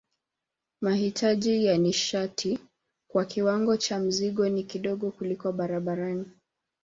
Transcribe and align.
Mahitaji 0.81 1.65
ya 1.65 1.77
nishati 1.77 2.59
kwa 3.07 3.25
kiwango 3.25 3.77
cha 3.77 3.99
mzigo 3.99 4.49
ni 4.49 4.63
kidogo 4.63 5.11
kuliko 5.11 5.51
barabarani. 5.51 6.25